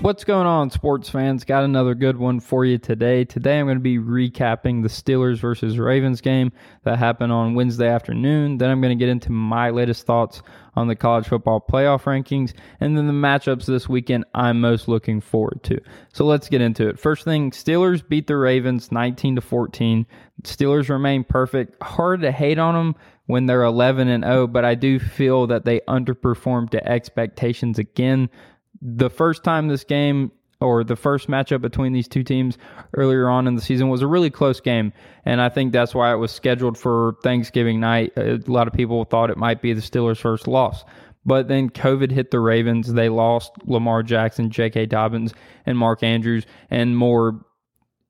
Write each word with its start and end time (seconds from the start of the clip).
What's 0.00 0.24
going 0.24 0.46
on, 0.46 0.70
sports 0.70 1.10
fans? 1.10 1.44
Got 1.44 1.64
another 1.64 1.94
good 1.94 2.16
one 2.16 2.40
for 2.40 2.64
you 2.64 2.78
today. 2.78 3.26
Today, 3.26 3.60
I'm 3.60 3.66
going 3.66 3.76
to 3.76 3.82
be 3.82 3.98
recapping 3.98 4.82
the 4.82 4.88
Steelers 4.88 5.36
versus 5.40 5.78
Ravens 5.78 6.22
game 6.22 6.52
that 6.84 6.98
happened 6.98 7.32
on 7.32 7.52
Wednesday 7.54 7.86
afternoon. 7.86 8.56
Then, 8.56 8.70
I'm 8.70 8.80
going 8.80 8.98
to 8.98 9.04
get 9.04 9.10
into 9.10 9.30
my 9.30 9.68
latest 9.68 10.06
thoughts 10.06 10.40
on 10.74 10.88
the 10.88 10.96
college 10.96 11.28
football 11.28 11.60
playoff 11.60 12.04
rankings 12.04 12.54
and 12.80 12.96
then 12.96 13.08
the 13.08 13.12
matchups 13.12 13.66
this 13.66 13.90
weekend 13.90 14.24
I'm 14.34 14.58
most 14.58 14.88
looking 14.88 15.20
forward 15.20 15.62
to. 15.64 15.78
So, 16.14 16.24
let's 16.24 16.48
get 16.48 16.62
into 16.62 16.88
it. 16.88 16.98
First 16.98 17.24
thing 17.24 17.50
Steelers 17.50 18.02
beat 18.08 18.26
the 18.26 18.38
Ravens 18.38 18.90
19 18.90 19.34
to 19.34 19.42
14. 19.42 20.06
Steelers 20.44 20.88
remain 20.88 21.24
perfect. 21.24 21.76
Hard 21.82 22.22
to 22.22 22.32
hate 22.32 22.58
on 22.58 22.72
them 22.72 22.96
when 23.26 23.44
they're 23.44 23.64
11 23.64 24.08
and 24.08 24.24
0, 24.24 24.46
but 24.46 24.64
I 24.64 24.76
do 24.76 24.98
feel 24.98 25.46
that 25.48 25.66
they 25.66 25.80
underperformed 25.80 26.70
to 26.70 26.88
expectations 26.88 27.78
again 27.78 28.30
the 28.82 29.10
first 29.10 29.44
time 29.44 29.68
this 29.68 29.84
game 29.84 30.32
or 30.60 30.84
the 30.84 30.96
first 30.96 31.28
matchup 31.28 31.62
between 31.62 31.92
these 31.92 32.08
two 32.08 32.22
teams 32.22 32.58
earlier 32.94 33.28
on 33.28 33.46
in 33.46 33.54
the 33.54 33.62
season 33.62 33.88
was 33.88 34.02
a 34.02 34.06
really 34.06 34.30
close 34.30 34.60
game. 34.60 34.92
And 35.24 35.40
I 35.40 35.48
think 35.48 35.72
that's 35.72 35.94
why 35.94 36.12
it 36.12 36.16
was 36.16 36.30
scheduled 36.30 36.76
for 36.76 37.16
Thanksgiving 37.22 37.80
night. 37.80 38.12
Uh, 38.16 38.36
a 38.36 38.38
lot 38.46 38.66
of 38.66 38.74
people 38.74 39.04
thought 39.04 39.30
it 39.30 39.38
might 39.38 39.62
be 39.62 39.72
the 39.72 39.80
Steelers' 39.80 40.18
first 40.18 40.46
loss. 40.46 40.84
But 41.24 41.48
then 41.48 41.70
COVID 41.70 42.10
hit 42.10 42.30
the 42.30 42.40
Ravens. 42.40 42.92
They 42.92 43.08
lost 43.08 43.52
Lamar 43.64 44.02
Jackson, 44.02 44.50
J.K. 44.50 44.86
Dobbins, 44.86 45.34
and 45.66 45.76
Mark 45.76 46.02
Andrews, 46.02 46.46
and 46.70 46.96
more 46.96 47.44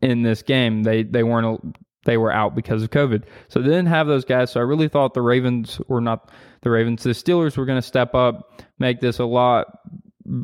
in 0.00 0.22
this 0.22 0.42
game. 0.42 0.84
They 0.84 1.02
they 1.02 1.24
weren't 1.24 1.76
they 2.04 2.16
were 2.16 2.32
out 2.32 2.54
because 2.54 2.84
of 2.84 2.90
COVID. 2.90 3.24
So 3.48 3.60
they 3.60 3.68
didn't 3.68 3.86
have 3.86 4.06
those 4.06 4.24
guys. 4.24 4.52
So 4.52 4.60
I 4.60 4.62
really 4.62 4.88
thought 4.88 5.14
the 5.14 5.22
Ravens 5.22 5.80
were 5.88 6.00
not 6.00 6.30
the 6.62 6.70
Ravens. 6.70 7.02
The 7.02 7.10
Steelers 7.10 7.56
were 7.56 7.66
going 7.66 7.80
to 7.80 7.86
step 7.86 8.14
up, 8.14 8.62
make 8.78 9.00
this 9.00 9.18
a 9.18 9.24
lot 9.24 9.66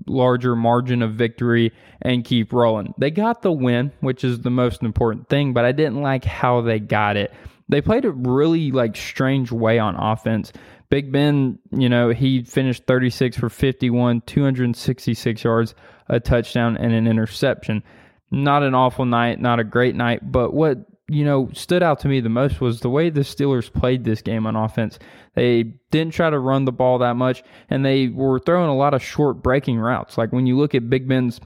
larger 0.06 0.56
margin 0.56 1.02
of 1.02 1.14
victory 1.14 1.72
and 2.02 2.24
keep 2.24 2.52
rolling. 2.52 2.94
They 2.98 3.10
got 3.10 3.42
the 3.42 3.52
win, 3.52 3.92
which 4.00 4.24
is 4.24 4.40
the 4.40 4.50
most 4.50 4.82
important 4.82 5.28
thing, 5.28 5.52
but 5.52 5.64
I 5.64 5.72
didn't 5.72 6.02
like 6.02 6.24
how 6.24 6.60
they 6.60 6.78
got 6.78 7.16
it. 7.16 7.32
They 7.68 7.80
played 7.80 8.04
a 8.04 8.10
really 8.10 8.70
like 8.70 8.96
strange 8.96 9.50
way 9.50 9.78
on 9.78 9.96
offense. 9.96 10.52
Big 10.88 11.10
Ben, 11.10 11.58
you 11.72 11.88
know, 11.88 12.10
he 12.10 12.44
finished 12.44 12.84
36 12.86 13.36
for 13.36 13.48
51, 13.48 14.20
266 14.22 15.44
yards, 15.44 15.74
a 16.08 16.20
touchdown 16.20 16.76
and 16.76 16.92
an 16.92 17.08
interception. 17.08 17.82
Not 18.30 18.62
an 18.62 18.74
awful 18.74 19.04
night, 19.04 19.40
not 19.40 19.58
a 19.58 19.64
great 19.64 19.96
night, 19.96 20.30
but 20.30 20.54
what 20.54 20.78
you 21.08 21.24
know, 21.24 21.48
stood 21.52 21.82
out 21.82 22.00
to 22.00 22.08
me 22.08 22.20
the 22.20 22.28
most 22.28 22.60
was 22.60 22.80
the 22.80 22.90
way 22.90 23.10
the 23.10 23.20
Steelers 23.20 23.72
played 23.72 24.04
this 24.04 24.22
game 24.22 24.46
on 24.46 24.56
offense. 24.56 24.98
They 25.34 25.62
didn't 25.90 26.14
try 26.14 26.30
to 26.30 26.38
run 26.38 26.64
the 26.64 26.72
ball 26.72 26.98
that 26.98 27.14
much, 27.14 27.44
and 27.70 27.84
they 27.84 28.08
were 28.08 28.40
throwing 28.40 28.68
a 28.68 28.76
lot 28.76 28.94
of 28.94 29.02
short 29.02 29.42
breaking 29.42 29.78
routes. 29.78 30.18
Like 30.18 30.32
when 30.32 30.46
you 30.46 30.56
look 30.56 30.74
at 30.74 30.90
Big 30.90 31.06
Ben's 31.06 31.40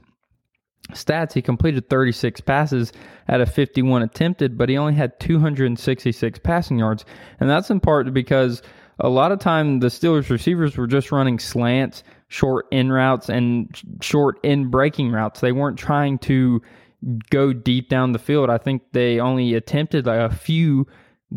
stats, 0.93 1.33
he 1.33 1.43
completed 1.43 1.89
36 1.89 2.41
passes 2.41 2.91
out 3.29 3.41
of 3.41 3.53
51 3.53 4.01
attempted, 4.01 4.57
but 4.57 4.67
he 4.67 4.77
only 4.77 4.95
had 4.95 5.19
266 5.19 6.39
passing 6.39 6.79
yards. 6.79 7.05
And 7.39 7.47
that's 7.47 7.69
in 7.69 7.79
part 7.79 8.11
because 8.13 8.63
a 8.99 9.09
lot 9.09 9.31
of 9.31 9.39
time 9.39 9.79
the 9.79 9.87
Steelers 9.87 10.31
receivers 10.31 10.75
were 10.75 10.87
just 10.87 11.11
running 11.11 11.37
slants, 11.37 12.03
short 12.29 12.65
in 12.71 12.91
routes, 12.91 13.29
and 13.29 13.69
short 14.01 14.39
in 14.43 14.69
breaking 14.69 15.11
routes. 15.11 15.39
They 15.39 15.51
weren't 15.51 15.77
trying 15.77 16.17
to 16.19 16.61
go 17.29 17.53
deep 17.53 17.89
down 17.89 18.11
the 18.11 18.19
field. 18.19 18.49
I 18.49 18.57
think 18.57 18.83
they 18.91 19.19
only 19.19 19.53
attempted 19.53 20.05
like 20.05 20.19
a 20.19 20.33
few 20.33 20.87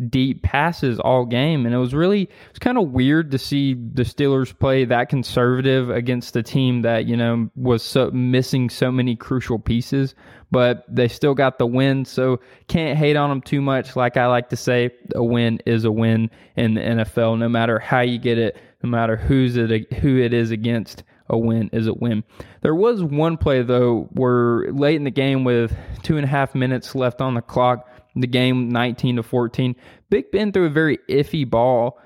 deep 0.09 0.43
passes 0.43 0.99
all 0.99 1.25
game. 1.25 1.65
And 1.65 1.73
it 1.73 1.77
was 1.77 1.93
really 1.93 2.29
it's 2.49 2.59
kind 2.59 2.77
of 2.77 2.89
weird 2.89 3.31
to 3.31 3.37
see 3.37 3.73
the 3.73 4.03
Steelers 4.03 4.57
play 4.57 4.85
that 4.85 5.09
conservative 5.09 5.89
against 5.89 6.35
a 6.35 6.43
team 6.43 6.81
that 6.81 7.05
you 7.05 7.15
know 7.15 7.49
was 7.55 7.81
so 7.81 8.11
missing 8.11 8.69
so 8.69 8.91
many 8.91 9.15
crucial 9.15 9.57
pieces 9.59 10.13
but 10.51 10.85
they 10.87 11.07
still 11.07 11.33
got 11.33 11.57
the 11.57 11.65
win. 11.65 12.05
So 12.05 12.39
can't 12.67 12.97
hate 12.97 13.15
on 13.15 13.29
them 13.29 13.41
too 13.41 13.61
much. 13.61 13.95
Like 13.95 14.15
I 14.15 14.27
like 14.27 14.49
to 14.49 14.55
say 14.55 14.91
a 15.13 15.23
win 15.23 15.59
is 15.65 15.85
a 15.85 15.91
win 15.91 16.29
in 16.55 16.75
the 16.75 16.81
NFL 16.81 17.39
no 17.39 17.49
matter 17.49 17.79
how 17.79 18.01
you 18.01 18.17
get 18.17 18.37
it 18.37 18.57
no 18.83 18.89
matter 18.89 19.15
who's 19.15 19.57
it 19.57 19.93
who 19.93 20.17
it 20.17 20.33
is 20.33 20.51
against 20.51 21.03
a 21.27 21.37
win 21.37 21.69
is 21.73 21.87
a 21.87 21.93
win. 21.93 22.23
There 22.61 22.75
was 22.75 23.03
one 23.03 23.37
play 23.37 23.61
though 23.61 24.09
where 24.11 24.71
late 24.71 24.95
in 24.95 25.03
the 25.03 25.11
game 25.11 25.43
with 25.43 25.75
two 26.03 26.17
and 26.17 26.25
a 26.25 26.29
half 26.29 26.55
minutes 26.55 26.95
left 26.95 27.21
on 27.21 27.33
the 27.33 27.41
clock, 27.41 27.89
the 28.15 28.27
game 28.27 28.69
19 28.69 29.17
to 29.17 29.23
14, 29.23 29.75
Big 30.09 30.31
Ben 30.31 30.51
threw 30.51 30.65
a 30.65 30.69
very 30.69 30.97
iffy 31.09 31.49
ball 31.49 31.99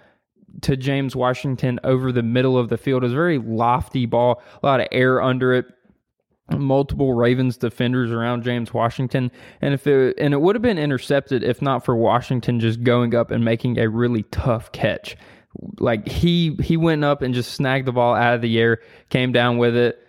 to 0.62 0.76
James 0.76 1.16
Washington 1.16 1.80
over 1.84 2.12
the 2.12 2.24
middle 2.24 2.58
of 2.58 2.70
the 2.70 2.78
field. 2.78 3.04
It 3.04 3.08
was 3.08 3.14
a 3.14 3.16
very 3.16 3.38
lofty 3.38 4.06
ball, 4.06 4.42
a 4.62 4.66
lot 4.66 4.80
of 4.80 4.88
air 4.92 5.22
under 5.22 5.54
it. 5.54 5.66
Multiple 6.52 7.14
Ravens 7.14 7.58
defenders 7.58 8.12
around 8.12 8.42
James 8.42 8.74
Washington, 8.74 9.32
and 9.62 9.76
if 9.76 9.86
it 9.86 10.16
and 10.18 10.34
it 10.34 10.42
would 10.42 10.56
have 10.56 10.64
been 10.64 10.80
intercepted 10.80 11.44
if 11.44 11.62
not 11.62 11.86
for 11.86 11.96
Washington 11.96 12.60
just 12.60 12.84
going 12.84 13.14
up 13.14 13.30
and 13.30 13.46
making 13.46 13.78
a 13.78 13.88
really 13.88 14.24
tough 14.32 14.72
catch 14.72 15.16
like 15.80 16.08
he 16.08 16.56
he 16.62 16.78
went 16.78 17.04
up 17.04 17.22
and 17.22 17.34
just 17.34 17.54
snagged 17.54 17.86
the 17.88 17.92
ball 17.92 18.16
out 18.16 18.36
of 18.36 18.42
the 18.42 18.60
air, 18.60 18.80
came 19.10 19.32
down 19.32 19.58
with 19.58 19.76
it. 19.76 20.06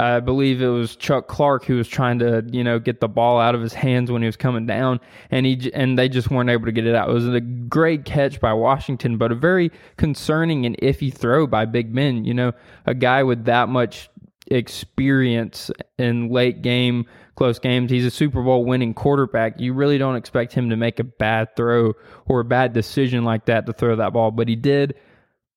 I 0.00 0.20
believe 0.20 0.62
it 0.62 0.68
was 0.68 0.94
Chuck 0.94 1.26
Clark 1.26 1.64
who 1.64 1.76
was 1.76 1.88
trying 1.88 2.20
to, 2.20 2.44
you 2.52 2.62
know, 2.62 2.78
get 2.78 3.00
the 3.00 3.08
ball 3.08 3.40
out 3.40 3.56
of 3.56 3.60
his 3.60 3.74
hands 3.74 4.12
when 4.12 4.22
he 4.22 4.26
was 4.26 4.36
coming 4.36 4.64
down, 4.64 5.00
and 5.30 5.44
he 5.44 5.72
and 5.74 5.98
they 5.98 6.08
just 6.08 6.30
weren't 6.30 6.50
able 6.50 6.66
to 6.66 6.72
get 6.72 6.86
it 6.86 6.94
out. 6.94 7.10
It 7.10 7.12
was 7.12 7.26
a 7.26 7.40
great 7.40 8.04
catch 8.04 8.40
by 8.40 8.52
Washington, 8.52 9.18
but 9.18 9.32
a 9.32 9.34
very 9.34 9.72
concerning 9.96 10.66
and 10.66 10.76
iffy 10.78 11.12
throw 11.12 11.46
by 11.48 11.64
Big 11.64 11.92
Ben. 11.92 12.24
You 12.24 12.34
know, 12.34 12.52
a 12.86 12.94
guy 12.94 13.24
with 13.24 13.46
that 13.46 13.68
much 13.68 14.08
experience 14.46 15.70
in 15.98 16.30
late 16.30 16.62
game 16.62 17.06
close 17.38 17.60
games. 17.60 17.88
He's 17.90 18.04
a 18.04 18.10
Super 18.10 18.42
Bowl 18.42 18.64
winning 18.64 18.92
quarterback. 18.92 19.60
You 19.60 19.72
really 19.72 19.96
don't 19.96 20.16
expect 20.16 20.52
him 20.52 20.70
to 20.70 20.76
make 20.76 20.98
a 20.98 21.04
bad 21.04 21.54
throw 21.54 21.94
or 22.26 22.40
a 22.40 22.44
bad 22.44 22.72
decision 22.72 23.24
like 23.24 23.46
that 23.46 23.64
to 23.66 23.72
throw 23.72 23.94
that 23.94 24.12
ball, 24.12 24.32
but 24.32 24.48
he 24.48 24.56
did. 24.56 24.96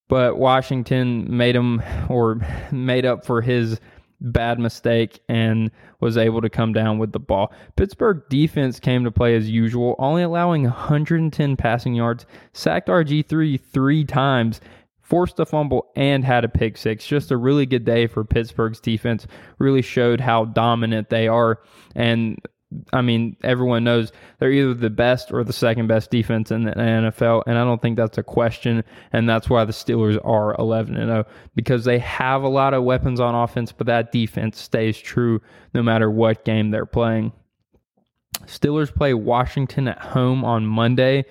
But 0.08 0.38
Washington 0.38 1.36
made 1.36 1.56
him 1.56 1.82
or 2.08 2.40
made 2.72 3.04
up 3.04 3.26
for 3.26 3.42
his 3.42 3.80
bad 4.20 4.60
mistake 4.60 5.18
and 5.28 5.72
was 5.98 6.16
able 6.16 6.40
to 6.42 6.48
come 6.48 6.72
down 6.72 6.98
with 6.98 7.10
the 7.10 7.18
ball. 7.18 7.52
Pittsburgh 7.74 8.22
defense 8.30 8.78
came 8.78 9.02
to 9.02 9.10
play 9.10 9.34
as 9.34 9.50
usual, 9.50 9.96
only 9.98 10.22
allowing 10.22 10.62
110 10.62 11.56
passing 11.56 11.94
yards, 11.94 12.26
sacked 12.52 12.88
RG3 12.88 13.60
three 13.60 14.04
times, 14.04 14.60
forced 15.12 15.38
a 15.40 15.44
fumble 15.44 15.92
and 15.94 16.24
had 16.24 16.42
a 16.42 16.48
pick 16.48 16.78
six. 16.78 17.06
Just 17.06 17.30
a 17.30 17.36
really 17.36 17.66
good 17.66 17.84
day 17.84 18.06
for 18.06 18.24
Pittsburgh's 18.24 18.80
defense. 18.80 19.26
Really 19.58 19.82
showed 19.82 20.22
how 20.22 20.46
dominant 20.46 21.10
they 21.10 21.28
are. 21.28 21.60
And 21.94 22.40
I 22.94 23.02
mean, 23.02 23.36
everyone 23.44 23.84
knows 23.84 24.10
they're 24.38 24.50
either 24.50 24.72
the 24.72 24.88
best 24.88 25.30
or 25.30 25.44
the 25.44 25.52
second 25.52 25.86
best 25.86 26.10
defense 26.10 26.50
in 26.50 26.62
the 26.62 26.72
NFL, 26.72 27.42
and 27.46 27.58
I 27.58 27.64
don't 27.64 27.82
think 27.82 27.98
that's 27.98 28.16
a 28.16 28.22
question. 28.22 28.84
And 29.12 29.28
that's 29.28 29.50
why 29.50 29.66
the 29.66 29.74
Steelers 29.74 30.18
are 30.24 30.54
11 30.58 30.96
and 30.96 31.10
0 31.10 31.26
because 31.54 31.84
they 31.84 31.98
have 31.98 32.42
a 32.42 32.48
lot 32.48 32.72
of 32.72 32.82
weapons 32.82 33.20
on 33.20 33.34
offense, 33.34 33.70
but 33.70 33.88
that 33.88 34.12
defense 34.12 34.58
stays 34.58 34.96
true 34.96 35.42
no 35.74 35.82
matter 35.82 36.10
what 36.10 36.46
game 36.46 36.70
they're 36.70 36.86
playing. 36.86 37.32
Steelers 38.46 38.94
play 38.94 39.12
Washington 39.12 39.88
at 39.88 39.98
home 39.98 40.42
on 40.42 40.64
Monday 40.64 41.26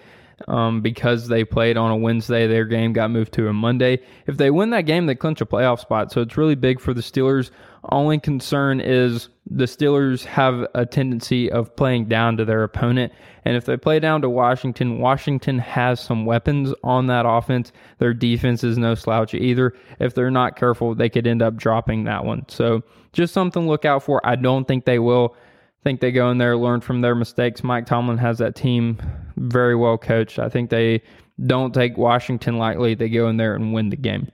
um, 0.48 0.82
because 0.82 1.28
they 1.28 1.44
played 1.44 1.78
on 1.78 1.92
a 1.92 1.96
Wednesday. 1.96 2.48
Their 2.48 2.66
game 2.66 2.94
got 2.94 3.12
moved 3.12 3.34
to 3.34 3.48
a 3.48 3.54
Monday. 3.54 4.00
If 4.28 4.38
they 4.38 4.52
win 4.52 4.70
that 4.72 4.82
game, 4.82 5.06
they 5.06 5.16
clinch 5.16 5.42
a 5.42 5.46
playoff 5.46 5.80
spot. 5.80 6.12
So 6.12 6.22
it's 6.22 6.38
really 6.38 6.56
big 6.56 6.80
for 6.80 6.94
the 6.94 7.02
Steelers. 7.02 7.52
Only 7.92 8.20
concern 8.20 8.80
is 8.80 9.30
the 9.50 9.66
Steelers 9.66 10.24
have 10.26 10.68
a 10.76 10.86
tendency 10.86 11.52
of 11.52 11.76
playing 11.76 12.06
down 12.06 12.38
to 12.38 12.46
their 12.46 12.64
opponent. 12.64 13.12
And 13.44 13.58
if 13.58 13.66
they 13.66 13.76
play 13.76 14.00
down 14.00 14.22
to 14.22 14.30
Washington, 14.30 15.00
Washington 15.00 15.58
has 15.60 16.00
some 16.00 16.26
weapons 16.26 16.74
on 16.84 17.08
that 17.08 17.26
offense. 17.28 17.72
Their 17.98 18.14
defense 18.14 18.64
is 18.64 18.78
no 18.78 18.94
slouch 18.94 19.34
either. 19.34 19.74
If 20.00 20.14
they're 20.14 20.30
not 20.30 20.56
careful, 20.56 20.94
they 20.94 21.10
could 21.10 21.26
end 21.26 21.42
up 21.42 21.56
dropping 21.56 22.04
that 22.04 22.24
one. 22.24 22.46
So 22.50 22.84
just 23.14 23.34
something 23.34 23.64
to 23.64 23.68
look 23.70 23.86
out 23.86 24.04
for. 24.04 24.26
I 24.26 24.36
don't 24.36 24.68
think 24.68 24.86
they 24.86 25.00
will 25.00 25.36
think 25.84 26.00
they 26.00 26.12
go 26.12 26.30
in 26.30 26.38
there, 26.38 26.58
learn 26.58 26.82
from 26.82 27.02
their 27.02 27.16
mistakes. 27.16 27.64
Mike 27.64 27.86
Tomlin 27.86 28.18
has 28.18 28.38
that 28.38 28.56
team 28.56 28.98
very 29.38 29.76
well 29.76 29.98
coached. 29.98 30.40
I 30.40 30.50
think 30.50 30.70
they 30.70 31.02
don't 31.46 31.74
take 31.74 31.98
Washington 31.98 32.58
lightly. 32.58 32.96
They 32.96 33.10
go 33.10 33.28
in 33.28 33.38
there 33.38 33.56
and 33.56 33.74
win 33.74 33.90
the 33.90 33.96
game. 33.96 34.32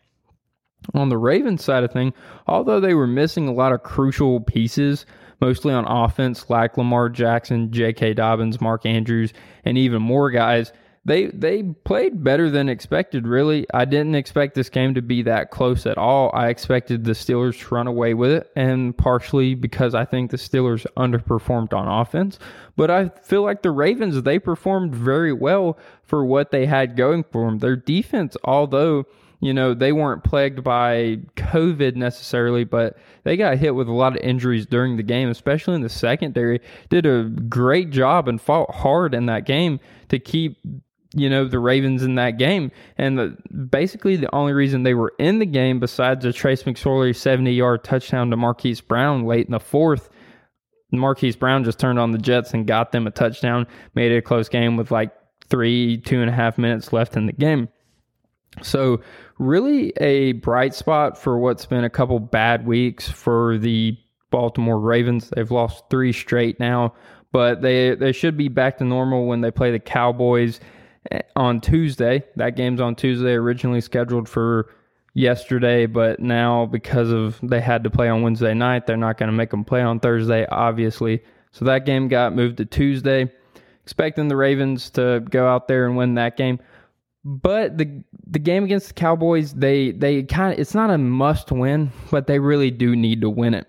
On 0.93 1.09
the 1.09 1.17
Ravens 1.17 1.63
side 1.63 1.83
of 1.83 1.91
thing, 1.91 2.13
although 2.47 2.79
they 2.79 2.93
were 2.93 3.07
missing 3.07 3.47
a 3.47 3.53
lot 3.53 3.73
of 3.73 3.83
crucial 3.83 4.39
pieces, 4.41 5.05
mostly 5.41 5.73
on 5.73 5.85
offense, 5.85 6.49
like 6.49 6.77
Lamar 6.77 7.09
Jackson, 7.09 7.71
J.K. 7.71 8.13
Dobbins, 8.13 8.61
Mark 8.61 8.85
Andrews, 8.85 9.33
and 9.65 9.77
even 9.77 10.01
more 10.01 10.29
guys, 10.29 10.71
they 11.07 11.27
they 11.27 11.63
played 11.63 12.21
better 12.21 12.49
than 12.49 12.67
expected. 12.67 13.25
Really, 13.25 13.65
I 13.73 13.85
didn't 13.85 14.15
expect 14.15 14.55
this 14.55 14.67
game 14.67 14.93
to 14.95 15.01
be 15.01 15.21
that 15.21 15.51
close 15.51 15.85
at 15.85 15.97
all. 15.97 16.29
I 16.33 16.49
expected 16.49 17.05
the 17.05 17.13
Steelers 17.13 17.57
to 17.59 17.73
run 17.73 17.87
away 17.87 18.13
with 18.13 18.31
it, 18.31 18.51
and 18.57 18.95
partially 18.95 19.55
because 19.55 19.95
I 19.95 20.03
think 20.03 20.31
the 20.31 20.37
Steelers 20.37 20.85
underperformed 20.97 21.73
on 21.73 21.87
offense. 21.87 22.39
But 22.75 22.91
I 22.91 23.07
feel 23.23 23.41
like 23.41 23.61
the 23.61 23.71
Ravens 23.71 24.21
they 24.21 24.37
performed 24.37 24.93
very 24.93 25.31
well 25.31 25.79
for 26.03 26.25
what 26.25 26.51
they 26.51 26.65
had 26.65 26.97
going 26.97 27.23
for 27.23 27.45
them. 27.45 27.59
Their 27.59 27.77
defense, 27.77 28.35
although 28.43 29.05
you 29.39 29.53
know, 29.53 29.73
they 29.75 29.91
weren't 29.91 30.23
plagued 30.23 30.63
by 30.63 31.19
COVID 31.35 31.95
necessarily, 31.95 32.63
but 32.63 32.97
they 33.23 33.37
got 33.37 33.57
hit 33.57 33.75
with 33.75 33.87
a 33.87 33.93
lot 33.93 34.17
of 34.17 34.23
injuries 34.23 34.65
during 34.65 34.97
the 34.97 35.03
game, 35.03 35.29
especially 35.29 35.75
in 35.75 35.81
the 35.81 35.89
secondary. 35.89 36.59
Did 36.89 37.05
a 37.05 37.25
great 37.47 37.91
job 37.91 38.27
and 38.27 38.41
fought 38.41 38.73
hard 38.73 39.13
in 39.13 39.27
that 39.27 39.45
game 39.45 39.79
to 40.09 40.17
keep 40.17 40.57
you 41.13 41.29
know 41.29 41.45
the 41.45 41.59
Ravens 41.59 42.03
in 42.03 42.15
that 42.15 42.37
game, 42.37 42.71
and 42.97 43.17
the, 43.17 43.37
basically 43.69 44.15
the 44.15 44.33
only 44.35 44.53
reason 44.53 44.83
they 44.83 44.93
were 44.93 45.13
in 45.19 45.39
the 45.39 45.45
game, 45.45 45.79
besides 45.79 46.25
a 46.25 46.33
Trace 46.33 46.63
McSorley 46.63 47.15
seventy-yard 47.15 47.83
touchdown 47.83 48.29
to 48.29 48.37
Marquise 48.37 48.81
Brown 48.81 49.25
late 49.25 49.45
in 49.45 49.51
the 49.51 49.59
fourth, 49.59 50.09
Marquise 50.91 51.35
Brown 51.35 51.63
just 51.63 51.79
turned 51.79 51.99
on 51.99 52.11
the 52.11 52.17
Jets 52.17 52.53
and 52.53 52.67
got 52.67 52.91
them 52.91 53.07
a 53.07 53.11
touchdown, 53.11 53.67
made 53.95 54.11
it 54.11 54.17
a 54.17 54.21
close 54.21 54.49
game 54.49 54.77
with 54.77 54.91
like 54.91 55.11
three, 55.49 55.97
two 55.97 56.21
and 56.21 56.29
a 56.29 56.33
half 56.33 56.57
minutes 56.57 56.91
left 56.93 57.15
in 57.15 57.25
the 57.25 57.33
game. 57.33 57.69
So, 58.63 59.01
really, 59.37 59.91
a 59.97 60.33
bright 60.33 60.73
spot 60.73 61.17
for 61.17 61.37
what's 61.37 61.65
been 61.65 61.83
a 61.83 61.89
couple 61.89 62.19
bad 62.19 62.65
weeks 62.65 63.07
for 63.07 63.57
the 63.57 63.97
Baltimore 64.31 64.79
Ravens. 64.79 65.29
They've 65.29 65.51
lost 65.51 65.83
three 65.89 66.11
straight 66.11 66.59
now, 66.59 66.95
but 67.31 67.61
they 67.61 67.95
they 67.95 68.11
should 68.11 68.35
be 68.35 68.47
back 68.47 68.77
to 68.79 68.83
normal 68.83 69.27
when 69.27 69.41
they 69.41 69.51
play 69.51 69.71
the 69.71 69.79
Cowboys 69.79 70.59
on 71.35 71.61
Tuesday. 71.61 72.23
That 72.35 72.55
game's 72.55 72.81
on 72.81 72.95
Tuesday, 72.95 73.33
originally 73.33 73.81
scheduled 73.81 74.27
for 74.27 74.69
yesterday, 75.13 75.85
but 75.85 76.19
now 76.19 76.65
because 76.65 77.11
of 77.11 77.39
they 77.41 77.61
had 77.61 77.83
to 77.83 77.89
play 77.89 78.07
on 78.09 78.21
Wednesday 78.21 78.53
night, 78.53 78.85
they're 78.85 78.97
not 78.97 79.17
going 79.17 79.27
to 79.27 79.35
make 79.35 79.49
them 79.49 79.65
play 79.65 79.81
on 79.81 79.99
Thursday, 79.99 80.45
obviously. 80.51 81.23
So 81.51 81.65
that 81.65 81.85
game 81.85 82.07
got 82.07 82.35
moved 82.35 82.57
to 82.57 82.65
Tuesday. 82.65 83.31
Expecting 83.83 84.27
the 84.27 84.35
Ravens 84.35 84.89
to 84.91 85.23
go 85.29 85.47
out 85.47 85.67
there 85.67 85.85
and 85.85 85.95
win 85.95 86.15
that 86.15 86.35
game. 86.35 86.59
But 87.23 87.77
the 87.77 88.03
the 88.27 88.39
game 88.39 88.63
against 88.63 88.89
the 88.89 88.93
Cowboys, 88.93 89.53
they 89.53 89.91
they 89.91 90.23
kind 90.23 90.53
of 90.53 90.59
it's 90.59 90.75
not 90.75 90.89
a 90.89 90.97
must 90.97 91.51
win, 91.51 91.91
but 92.11 92.27
they 92.27 92.39
really 92.39 92.69
do 92.69 92.95
need 92.95 93.21
to 93.21 93.29
win 93.29 93.53
it. 93.53 93.65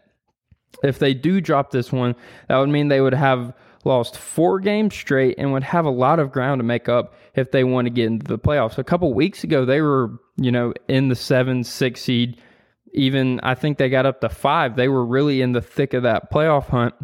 If 0.83 0.99
they 0.99 1.15
do 1.15 1.41
drop 1.41 1.71
this 1.71 1.93
one, 1.93 2.15
that 2.49 2.57
would 2.57 2.69
mean 2.69 2.89
they 2.89 3.01
would 3.01 3.15
have 3.15 3.55
lost 3.89 4.17
four 4.17 4.61
games 4.61 4.95
straight 4.95 5.35
and 5.39 5.53
would 5.53 5.65
have 5.65 5.85
a 5.85 5.91
lot 5.91 6.21
of 6.21 6.31
ground 6.31 6.61
to 6.61 6.63
make 6.63 6.89
up 6.89 7.15
if 7.35 7.51
they 7.51 7.65
want 7.65 7.87
to 7.87 7.91
get 7.91 8.07
into 8.07 8.27
the 8.27 8.39
playoffs. 8.39 8.79
A 8.79 8.85
couple 8.85 9.13
weeks 9.13 9.43
ago, 9.43 9.65
they 9.65 9.81
were 9.81 10.21
you 10.37 10.53
know 10.53 10.73
in 10.87 11.09
the 11.09 11.17
seven 11.17 11.65
six 11.65 12.03
seed. 12.03 12.41
Even 12.95 13.41
I 13.43 13.55
think 13.55 13.79
they 13.79 13.89
got 13.89 14.07
up 14.07 14.21
to 14.21 14.29
five. 14.29 14.77
They 14.77 14.89
were 14.89 15.05
really 15.05 15.43
in 15.43 15.53
the 15.53 15.61
thick 15.61 15.95
of 15.95 16.05
that 16.05 16.31
playoff 16.33 16.67
hunt. 16.67 16.95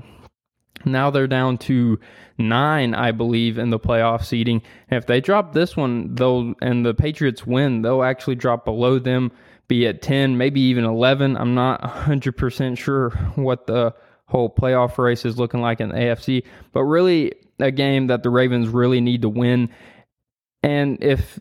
Now 0.85 1.11
they're 1.11 1.27
down 1.27 1.59
to 1.59 1.99
nine, 2.39 2.95
I 2.95 3.13
believe, 3.13 3.59
in 3.59 3.71
the 3.71 3.79
playoff 3.79 4.25
seeding. 4.25 4.63
And 4.91 4.99
if 4.99 5.07
they 5.07 5.21
drop 5.21 5.53
this 5.53 5.77
one, 5.77 6.15
they'll 6.15 6.55
and 6.61 6.85
the 6.85 6.95
Patriots 6.95 7.47
win, 7.47 7.83
they'll 7.83 8.03
actually 8.03 8.37
drop 8.37 8.65
below 8.65 8.99
them, 8.99 9.33
be 9.69 9.87
at 9.87 10.03
ten, 10.03 10.37
maybe 10.37 10.61
even 10.61 10.85
eleven. 10.85 11.37
I'm 11.37 11.55
not 11.55 11.85
hundred 11.85 12.37
percent 12.37 12.79
sure 12.79 13.11
what 13.35 13.67
the 13.67 13.95
whole 14.27 14.49
playoff 14.49 14.99
race 14.99 15.25
is 15.25 15.39
looking 15.39 15.61
like 15.61 15.81
in 15.81 15.91
the 15.91 15.95
AFC, 15.95 16.45
but 16.73 16.85
really 16.85 17.33
a 17.59 17.71
game 17.71 18.09
that 18.09 18.23
the 18.23 18.31
Ravens 18.31 18.69
really 18.69 19.01
need 19.01 19.23
to 19.23 19.29
win. 19.29 19.71
And 20.63 21.03
if 21.03 21.39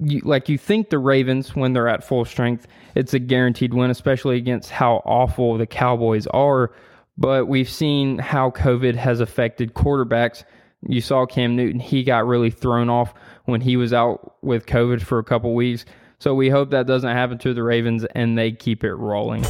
you, 0.00 0.20
like 0.24 0.48
you 0.48 0.58
think 0.58 0.90
the 0.90 0.98
Ravens 0.98 1.54
when 1.54 1.72
they're 1.72 1.88
at 1.88 2.04
full 2.04 2.24
strength, 2.24 2.66
it's 2.94 3.14
a 3.14 3.18
guaranteed 3.18 3.72
win, 3.72 3.90
especially 3.90 4.36
against 4.36 4.70
how 4.70 4.96
awful 5.04 5.56
the 5.56 5.66
Cowboys 5.66 6.26
are 6.28 6.72
but 7.16 7.46
we've 7.46 7.70
seen 7.70 8.18
how 8.18 8.50
COVID 8.50 8.94
has 8.96 9.20
affected 9.20 9.74
quarterbacks. 9.74 10.44
You 10.86 11.00
saw 11.00 11.26
Cam 11.26 11.56
Newton, 11.56 11.80
he 11.80 12.02
got 12.02 12.26
really 12.26 12.50
thrown 12.50 12.90
off 12.90 13.14
when 13.44 13.60
he 13.60 13.76
was 13.76 13.92
out 13.92 14.36
with 14.42 14.66
COVID 14.66 15.02
for 15.02 15.18
a 15.18 15.24
couple 15.24 15.54
weeks. 15.54 15.84
So 16.18 16.34
we 16.34 16.48
hope 16.48 16.70
that 16.70 16.86
doesn't 16.86 17.10
happen 17.10 17.38
to 17.38 17.54
the 17.54 17.62
Ravens 17.62 18.04
and 18.14 18.36
they 18.36 18.52
keep 18.52 18.84
it 18.84 18.94
rolling. 18.94 19.44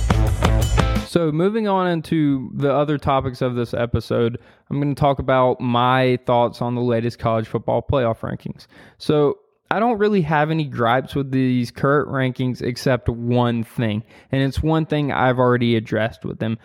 So, 1.15 1.31
moving 1.31 1.69
on 1.69 1.87
into 1.87 2.51
the 2.55 2.75
other 2.75 2.99
topics 2.99 3.41
of 3.41 3.55
this 3.55 3.73
episode, 3.73 4.37
I'm 4.69 4.81
going 4.81 4.93
to 4.93 5.01
talk 5.01 5.21
about 5.21 5.61
my 5.61 6.19
thoughts 6.27 6.61
on 6.61 6.75
the 6.75 6.81
latest 6.81 7.21
college 7.21 7.47
football 7.47 7.87
playoff 7.89 8.19
rankings. 8.29 8.67
So, 8.99 9.39
I 9.71 9.79
don't 9.79 9.99
really 9.99 10.23
have 10.23 10.51
any 10.51 10.65
gripes 10.65 11.15
with 11.15 11.31
these 11.31 11.71
current 11.71 12.09
rankings 12.09 12.63
except 12.63 13.09
one 13.09 13.63
thing, 13.63 14.03
and 14.33 14.43
it's 14.43 14.61
one 14.61 14.87
thing 14.87 15.13
I've 15.13 15.39
already 15.39 15.77
addressed 15.77 16.25
with 16.25 16.41
them 16.41 16.59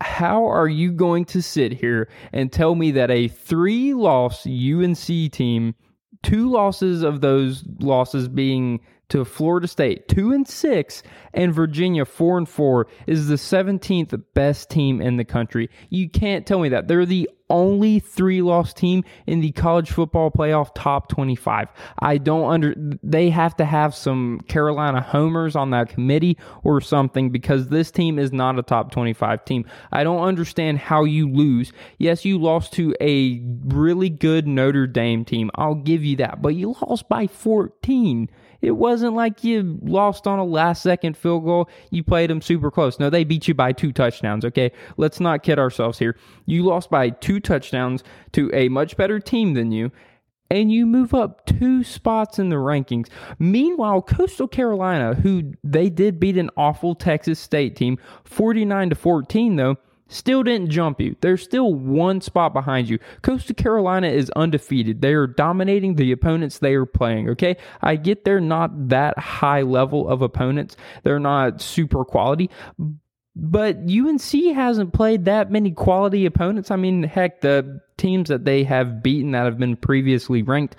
how 0.00 0.46
are 0.46 0.68
you 0.68 0.90
going 0.90 1.26
to 1.26 1.42
sit 1.42 1.72
here 1.72 2.08
and 2.32 2.50
tell 2.50 2.74
me 2.74 2.92
that 2.92 3.10
a 3.10 3.28
three 3.28 3.92
loss 3.92 4.46
UNC 4.46 5.30
team, 5.30 5.74
two 6.22 6.50
losses 6.50 7.02
of 7.02 7.20
those 7.20 7.64
losses 7.80 8.28
being 8.28 8.80
to 9.08 9.24
Florida 9.26 9.68
State, 9.68 10.08
two 10.08 10.32
and 10.32 10.48
six, 10.48 11.02
and 11.34 11.52
Virginia, 11.52 12.04
four 12.04 12.38
and 12.38 12.48
four, 12.48 12.86
is 13.06 13.28
the 13.28 13.34
17th 13.34 14.18
best 14.32 14.70
team 14.70 15.02
in 15.02 15.18
the 15.18 15.24
country. 15.24 15.68
You 15.90 16.08
can't 16.08 16.46
tell 16.46 16.60
me 16.60 16.70
that. 16.70 16.88
They're 16.88 17.04
the 17.04 17.28
only 17.52 18.00
three 18.00 18.42
loss 18.42 18.72
team 18.72 19.04
in 19.26 19.40
the 19.40 19.52
college 19.52 19.90
football 19.90 20.30
playoff 20.30 20.70
top 20.74 21.08
25. 21.08 21.68
I 22.00 22.18
don't 22.18 22.50
under, 22.50 22.74
they 23.02 23.30
have 23.30 23.54
to 23.58 23.64
have 23.64 23.94
some 23.94 24.40
Carolina 24.48 25.00
homers 25.00 25.54
on 25.54 25.70
that 25.70 25.90
committee 25.90 26.38
or 26.64 26.80
something 26.80 27.30
because 27.30 27.68
this 27.68 27.90
team 27.90 28.18
is 28.18 28.32
not 28.32 28.58
a 28.58 28.62
top 28.62 28.90
25 28.90 29.44
team. 29.44 29.66
I 29.92 30.02
don't 30.02 30.22
understand 30.22 30.78
how 30.78 31.04
you 31.04 31.30
lose. 31.30 31.72
Yes, 31.98 32.24
you 32.24 32.38
lost 32.38 32.72
to 32.72 32.94
a 33.00 33.40
really 33.66 34.08
good 34.08 34.48
Notre 34.48 34.86
Dame 34.86 35.24
team. 35.24 35.50
I'll 35.54 35.74
give 35.74 36.02
you 36.02 36.16
that, 36.16 36.42
but 36.42 36.54
you 36.56 36.74
lost 36.80 37.08
by 37.08 37.26
14. 37.26 38.28
It 38.62 38.70
wasn't 38.70 39.14
like 39.14 39.42
you 39.42 39.78
lost 39.82 40.28
on 40.28 40.38
a 40.38 40.44
last 40.44 40.82
second 40.82 41.16
field 41.16 41.44
goal. 41.44 41.68
You 41.90 42.04
played 42.04 42.30
them 42.30 42.40
super 42.40 42.70
close. 42.70 42.98
No, 43.00 43.10
they 43.10 43.24
beat 43.24 43.48
you 43.48 43.54
by 43.54 43.72
two 43.72 43.92
touchdowns, 43.92 44.44
okay? 44.44 44.70
Let's 44.96 45.18
not 45.18 45.42
kid 45.42 45.58
ourselves 45.58 45.98
here. 45.98 46.16
You 46.46 46.64
lost 46.64 46.88
by 46.88 47.10
two 47.10 47.40
touchdowns 47.42 48.02
to 48.32 48.50
a 48.52 48.68
much 48.68 48.96
better 48.96 49.20
team 49.20 49.54
than 49.54 49.72
you 49.72 49.90
and 50.52 50.70
you 50.70 50.84
move 50.84 51.14
up 51.14 51.46
two 51.46 51.82
spots 51.82 52.38
in 52.38 52.50
the 52.50 52.56
rankings. 52.56 53.08
Meanwhile, 53.38 54.02
Coastal 54.02 54.46
Carolina, 54.46 55.14
who 55.14 55.54
they 55.64 55.88
did 55.88 56.20
beat 56.20 56.36
an 56.36 56.50
awful 56.58 56.94
Texas 56.94 57.40
State 57.40 57.74
team, 57.74 57.96
49 58.24 58.90
to 58.90 58.94
14 58.94 59.56
though, 59.56 59.78
still 60.08 60.42
didn't 60.42 60.68
jump 60.68 61.00
you. 61.00 61.16
They're 61.22 61.38
still 61.38 61.72
one 61.72 62.20
spot 62.20 62.52
behind 62.52 62.90
you. 62.90 62.98
Coastal 63.22 63.54
Carolina 63.54 64.08
is 64.08 64.30
undefeated. 64.36 65.00
They 65.00 65.14
are 65.14 65.26
dominating 65.26 65.94
the 65.94 66.12
opponents 66.12 66.58
they 66.58 66.74
are 66.74 66.84
playing, 66.84 67.30
okay? 67.30 67.56
I 67.80 67.96
get 67.96 68.26
they're 68.26 68.38
not 68.38 68.90
that 68.90 69.18
high 69.18 69.62
level 69.62 70.06
of 70.06 70.20
opponents. 70.20 70.76
They're 71.02 71.18
not 71.18 71.62
super 71.62 72.04
quality, 72.04 72.50
but 73.34 73.76
UNC 73.88 74.54
hasn't 74.54 74.92
played 74.92 75.24
that 75.24 75.50
many 75.50 75.70
quality 75.70 76.26
opponents. 76.26 76.70
I 76.70 76.76
mean, 76.76 77.02
heck, 77.02 77.40
the 77.40 77.80
teams 77.96 78.28
that 78.28 78.44
they 78.44 78.64
have 78.64 79.02
beaten 79.02 79.32
that 79.32 79.44
have 79.44 79.58
been 79.58 79.76
previously 79.76 80.42
ranked 80.42 80.76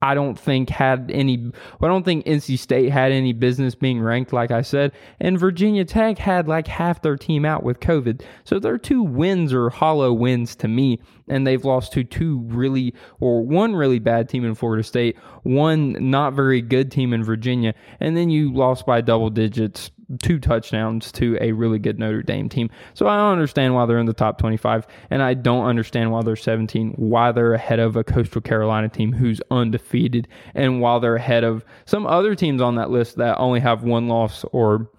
I 0.00 0.14
don't 0.14 0.38
think 0.38 0.70
had 0.70 1.10
any. 1.12 1.50
I 1.80 1.88
don't 1.88 2.04
think 2.04 2.24
NC 2.24 2.56
State 2.58 2.90
had 2.90 3.10
any 3.10 3.32
business 3.32 3.74
being 3.74 4.00
ranked, 4.00 4.32
like 4.32 4.52
I 4.52 4.62
said. 4.62 4.92
And 5.18 5.38
Virginia 5.38 5.84
Tech 5.84 6.18
had 6.18 6.46
like 6.46 6.68
half 6.68 7.02
their 7.02 7.16
team 7.16 7.44
out 7.44 7.64
with 7.64 7.80
COVID, 7.80 8.22
so 8.44 8.60
their 8.60 8.78
two 8.78 9.02
wins 9.02 9.52
are 9.52 9.70
hollow 9.70 10.12
wins 10.12 10.54
to 10.56 10.68
me. 10.68 11.00
And 11.26 11.44
they've 11.44 11.64
lost 11.64 11.92
to 11.94 12.04
two 12.04 12.42
really, 12.46 12.94
or 13.18 13.44
one 13.44 13.74
really 13.74 13.98
bad 13.98 14.28
team 14.28 14.44
in 14.44 14.54
Florida 14.54 14.84
State, 14.84 15.18
one 15.42 15.96
not 16.10 16.32
very 16.32 16.62
good 16.62 16.92
team 16.92 17.12
in 17.12 17.24
Virginia, 17.24 17.74
and 17.98 18.16
then 18.16 18.30
you 18.30 18.52
lost 18.54 18.86
by 18.86 19.00
double 19.00 19.30
digits 19.30 19.90
two 20.22 20.38
touchdowns 20.38 21.12
to 21.12 21.36
a 21.40 21.52
really 21.52 21.78
good 21.78 21.98
Notre 21.98 22.22
Dame 22.22 22.48
team. 22.48 22.70
So 22.94 23.06
I 23.06 23.16
don't 23.16 23.32
understand 23.32 23.74
why 23.74 23.86
they're 23.86 23.98
in 23.98 24.06
the 24.06 24.12
top 24.12 24.38
25, 24.38 24.86
and 25.10 25.22
I 25.22 25.34
don't 25.34 25.66
understand 25.66 26.10
why 26.10 26.22
they're 26.22 26.36
17, 26.36 26.94
why 26.96 27.32
they're 27.32 27.54
ahead 27.54 27.78
of 27.78 27.96
a 27.96 28.04
Coastal 28.04 28.40
Carolina 28.40 28.88
team 28.88 29.12
who's 29.12 29.40
undefeated, 29.50 30.28
and 30.54 30.80
while 30.80 31.00
they're 31.00 31.16
ahead 31.16 31.44
of 31.44 31.64
some 31.84 32.06
other 32.06 32.34
teams 32.34 32.62
on 32.62 32.76
that 32.76 32.90
list 32.90 33.16
that 33.16 33.38
only 33.38 33.60
have 33.60 33.82
one 33.82 34.08
loss 34.08 34.44
or 34.52 34.90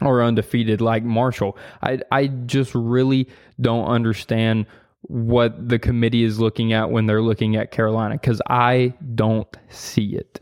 or 0.00 0.22
undefeated 0.22 0.80
like 0.80 1.02
Marshall. 1.02 1.58
I 1.82 2.00
I 2.12 2.28
just 2.28 2.72
really 2.74 3.28
don't 3.60 3.86
understand 3.86 4.66
what 5.02 5.68
the 5.68 5.78
committee 5.78 6.22
is 6.22 6.38
looking 6.38 6.72
at 6.72 6.90
when 6.90 7.06
they're 7.06 7.22
looking 7.22 7.56
at 7.56 7.70
Carolina 7.70 8.14
because 8.14 8.40
I 8.48 8.94
don't 9.14 9.48
see 9.68 10.14
it. 10.14 10.40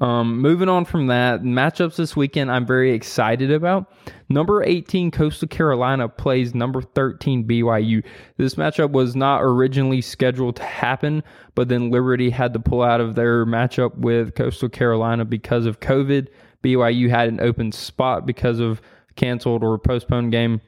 Um, 0.00 0.40
moving 0.40 0.68
on 0.68 0.84
from 0.84 1.08
that, 1.08 1.42
matchups 1.42 1.96
this 1.96 2.14
weekend 2.14 2.52
I'm 2.52 2.64
very 2.64 2.92
excited 2.92 3.50
about. 3.50 3.92
Number 4.28 4.62
18 4.62 5.10
Coastal 5.10 5.48
Carolina 5.48 6.08
plays 6.08 6.54
number 6.54 6.80
13 6.80 7.44
BYU. 7.44 8.04
This 8.36 8.54
matchup 8.54 8.92
was 8.92 9.16
not 9.16 9.42
originally 9.42 10.00
scheduled 10.00 10.56
to 10.56 10.62
happen, 10.62 11.24
but 11.56 11.68
then 11.68 11.90
Liberty 11.90 12.30
had 12.30 12.52
to 12.52 12.60
pull 12.60 12.82
out 12.82 13.00
of 13.00 13.16
their 13.16 13.44
matchup 13.44 13.96
with 13.96 14.36
Coastal 14.36 14.68
Carolina 14.68 15.24
because 15.24 15.66
of 15.66 15.80
COVID. 15.80 16.28
BYU 16.62 17.10
had 17.10 17.28
an 17.28 17.40
open 17.40 17.72
spot 17.72 18.24
because 18.24 18.60
of 18.60 18.80
canceled 19.16 19.64
or 19.64 19.78
postponed 19.78 20.30
game 20.30 20.60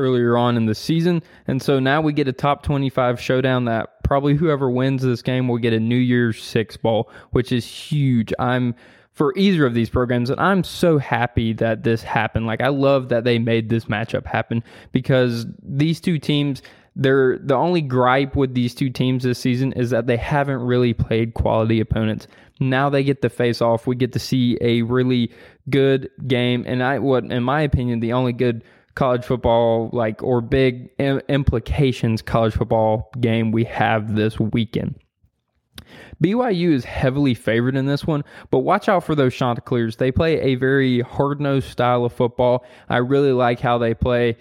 earlier 0.00 0.36
on 0.36 0.56
in 0.56 0.66
the 0.66 0.74
season. 0.74 1.22
And 1.46 1.62
so 1.62 1.78
now 1.78 2.00
we 2.00 2.12
get 2.12 2.28
a 2.28 2.32
top 2.32 2.62
25 2.62 3.20
showdown 3.20 3.66
that 3.66 4.02
probably 4.02 4.34
whoever 4.34 4.70
wins 4.70 5.02
this 5.02 5.22
game 5.22 5.48
will 5.48 5.58
get 5.58 5.72
a 5.72 5.80
New 5.80 5.96
Year's 5.96 6.42
Six 6.42 6.76
bowl, 6.76 7.10
which 7.30 7.52
is 7.52 7.66
huge. 7.66 8.32
I'm 8.38 8.74
for 9.12 9.34
either 9.36 9.66
of 9.66 9.74
these 9.74 9.90
programs. 9.90 10.30
And 10.30 10.40
I'm 10.40 10.64
so 10.64 10.98
happy 10.98 11.52
that 11.54 11.82
this 11.82 12.02
happened. 12.02 12.46
Like, 12.46 12.60
I 12.60 12.68
love 12.68 13.08
that 13.10 13.24
they 13.24 13.38
made 13.38 13.68
this 13.68 13.84
matchup 13.84 14.26
happen 14.26 14.64
because 14.92 15.46
these 15.62 16.00
two 16.00 16.18
teams, 16.18 16.62
they're 16.96 17.38
the 17.38 17.54
only 17.54 17.82
gripe 17.82 18.34
with 18.34 18.54
these 18.54 18.74
two 18.74 18.90
teams 18.90 19.22
this 19.22 19.38
season 19.38 19.72
is 19.72 19.90
that 19.90 20.06
they 20.06 20.16
haven't 20.16 20.60
really 20.60 20.94
played 20.94 21.34
quality 21.34 21.80
opponents. 21.80 22.28
Now 22.60 22.88
they 22.88 23.04
get 23.04 23.22
to 23.22 23.28
face 23.28 23.60
off. 23.60 23.86
We 23.86 23.96
get 23.96 24.12
to 24.14 24.18
see 24.18 24.56
a 24.60 24.82
really 24.82 25.32
good 25.68 26.10
game. 26.26 26.64
And 26.66 26.82
I, 26.82 26.98
what, 26.98 27.24
in 27.24 27.42
my 27.42 27.62
opinion, 27.62 28.00
the 28.00 28.12
only 28.12 28.32
good 28.32 28.64
college 29.00 29.24
football, 29.24 29.88
like, 29.94 30.22
or 30.22 30.42
big 30.42 30.90
implications 30.98 32.20
college 32.20 32.52
football 32.52 33.10
game 33.18 33.50
we 33.50 33.64
have 33.64 34.14
this 34.14 34.38
weekend. 34.38 34.94
BYU 36.22 36.72
is 36.74 36.84
heavily 36.84 37.32
favored 37.32 37.76
in 37.76 37.86
this 37.86 38.06
one, 38.06 38.24
but 38.50 38.58
watch 38.58 38.90
out 38.90 39.02
for 39.02 39.14
those 39.14 39.34
Chanticleers. 39.34 39.96
They 39.96 40.12
play 40.12 40.38
a 40.42 40.54
very 40.56 41.00
hard 41.00 41.40
nosed 41.40 41.70
style 41.70 42.04
of 42.04 42.12
football. 42.12 42.62
I 42.90 42.98
really 42.98 43.32
like 43.32 43.58
how 43.58 43.78
they 43.78 43.94
play. 43.94 44.36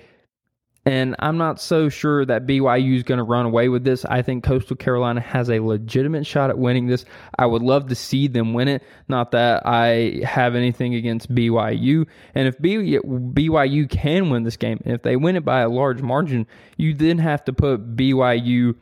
And 0.86 1.16
I'm 1.20 1.38
not 1.38 1.60
so 1.62 1.90
sure 1.90 2.26
that 2.26 2.48
BYU 2.48 2.96
is 2.96 3.04
going 3.04 3.18
to 3.18 3.24
run 3.24 3.46
away 3.46 3.68
with 3.70 3.84
this. 3.84 4.06
I 4.06 4.22
think 4.22 4.44
Coastal 4.44 4.78
Carolina 4.78 5.20
has 5.20 5.50
a 5.50 5.60
legitimate 5.60 6.26
shot 6.26 6.50
at 6.50 6.58
winning 6.58 6.88
this. 6.88 7.06
I 7.38 7.46
would 7.46 7.62
love 7.62 7.90
to 7.90 7.96
see 7.96 8.28
them 8.28 8.54
win 8.54 8.70
it. 8.70 8.82
Not 9.08 9.32
that 9.32 9.68
I 9.68 10.22
have 10.24 10.56
anything 10.56 10.96
against 10.96 11.36
BYU. 11.36 12.08
And 12.34 12.48
if 12.48 12.58
BYU 12.60 13.90
can 13.90 14.30
win 14.30 14.44
this 14.44 14.58
game, 14.58 14.80
and 14.86 14.96
if 14.96 15.04
they 15.04 15.16
win 15.18 15.36
it 15.36 15.46
by 15.46 15.62
a 15.62 15.70
large 15.70 16.02
margin, 16.02 16.48
you 16.78 16.94
then 16.94 17.18
have 17.20 17.44
to 17.46 17.54
put 17.54 17.96
BYU 17.96 18.76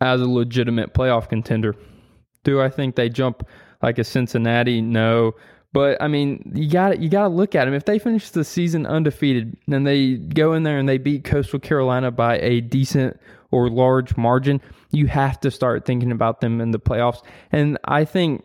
as 0.00 0.20
a 0.20 0.28
legitimate 0.28 0.94
playoff 0.94 1.28
contender. 1.28 1.74
Do 2.44 2.62
I 2.62 2.68
think 2.68 2.94
they 2.94 3.08
jump 3.08 3.46
like 3.82 3.98
a 3.98 4.04
Cincinnati? 4.04 4.80
No. 4.80 5.32
But 5.76 6.00
I 6.00 6.08
mean, 6.08 6.52
you 6.54 6.70
got 6.70 7.00
you 7.00 7.10
got 7.10 7.24
to 7.24 7.28
look 7.28 7.54
at 7.54 7.66
them. 7.66 7.74
If 7.74 7.84
they 7.84 7.98
finish 7.98 8.30
the 8.30 8.44
season 8.44 8.86
undefeated 8.86 9.58
and 9.70 9.86
they 9.86 10.14
go 10.14 10.54
in 10.54 10.62
there 10.62 10.78
and 10.78 10.88
they 10.88 10.96
beat 10.96 11.24
Coastal 11.24 11.58
Carolina 11.58 12.10
by 12.10 12.38
a 12.38 12.62
decent 12.62 13.20
or 13.50 13.68
large 13.68 14.16
margin, 14.16 14.62
you 14.92 15.06
have 15.08 15.38
to 15.40 15.50
start 15.50 15.84
thinking 15.84 16.12
about 16.12 16.40
them 16.40 16.62
in 16.62 16.70
the 16.70 16.80
playoffs. 16.80 17.22
And 17.52 17.76
I 17.84 18.06
think 18.06 18.42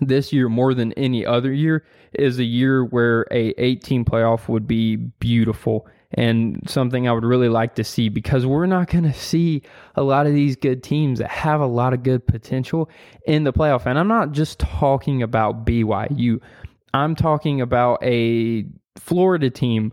this 0.00 0.32
year 0.32 0.48
more 0.48 0.74
than 0.74 0.92
any 0.92 1.26
other 1.26 1.52
year 1.52 1.84
is 2.12 2.38
a 2.38 2.44
year 2.44 2.84
where 2.84 3.26
a 3.32 3.48
18 3.60 4.04
playoff 4.04 4.46
would 4.46 4.68
be 4.68 4.94
beautiful 4.94 5.88
and 6.12 6.62
something 6.66 7.06
I 7.06 7.12
would 7.12 7.24
really 7.24 7.48
like 7.48 7.74
to 7.76 7.84
see 7.84 8.08
because 8.08 8.46
we're 8.46 8.66
not 8.66 8.90
going 8.90 9.04
to 9.04 9.12
see 9.12 9.62
a 9.94 10.02
lot 10.02 10.26
of 10.26 10.32
these 10.32 10.56
good 10.56 10.82
teams 10.82 11.18
that 11.18 11.30
have 11.30 11.60
a 11.60 11.66
lot 11.66 11.92
of 11.92 12.02
good 12.02 12.26
potential 12.26 12.88
in 13.26 13.44
the 13.44 13.52
playoff. 13.52 13.86
And 13.86 13.98
I'm 13.98 14.08
not 14.08 14.32
just 14.32 14.58
talking 14.58 15.22
about 15.22 15.66
BYU. 15.66 16.40
I'm 16.94 17.14
talking 17.14 17.60
about 17.60 18.02
a 18.02 18.64
Florida 18.96 19.50
team 19.50 19.92